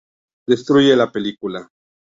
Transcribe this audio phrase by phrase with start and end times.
[0.47, 1.69] Destruye la película.